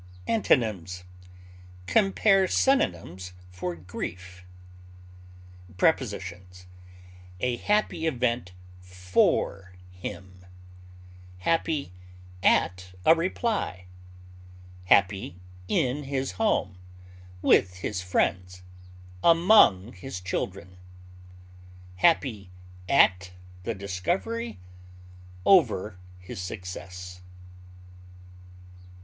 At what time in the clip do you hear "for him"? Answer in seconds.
8.79-10.43